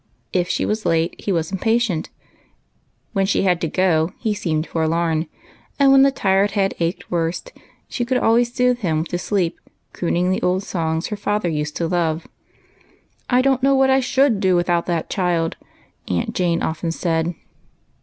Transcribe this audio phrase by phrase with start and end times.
[0.33, 2.09] If she w^as late, he was impatient;
[3.13, 5.27] when she had to go, he seemed for lorn;
[5.77, 7.51] and when the tired head ached worst,
[7.87, 9.53] she could always soothe him to sleej),
[9.93, 12.27] crooning the old songs her father used to love."
[13.29, 15.55] I don't know what I should do without that child,"
[16.07, 17.35] Aunt Jane often said.